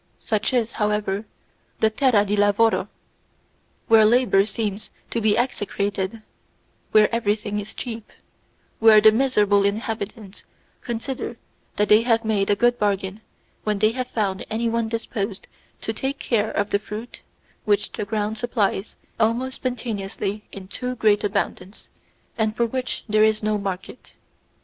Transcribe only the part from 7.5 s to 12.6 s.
is cheap, where the miserable inhabitants consider that they have made a